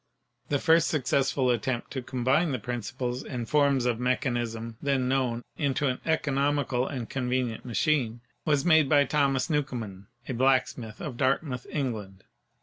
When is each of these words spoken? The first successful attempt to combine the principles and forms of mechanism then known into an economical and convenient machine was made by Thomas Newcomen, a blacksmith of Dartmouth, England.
The 0.49 0.57
first 0.57 0.87
successful 0.87 1.51
attempt 1.51 1.91
to 1.91 2.01
combine 2.01 2.53
the 2.53 2.57
principles 2.57 3.21
and 3.23 3.47
forms 3.47 3.85
of 3.85 3.99
mechanism 3.99 4.75
then 4.81 5.07
known 5.07 5.43
into 5.57 5.85
an 5.89 6.01
economical 6.07 6.87
and 6.87 7.07
convenient 7.07 7.65
machine 7.65 8.21
was 8.43 8.65
made 8.65 8.89
by 8.89 9.05
Thomas 9.05 9.47
Newcomen, 9.47 10.07
a 10.27 10.33
blacksmith 10.33 11.01
of 11.01 11.17
Dartmouth, 11.17 11.67
England. 11.69 12.23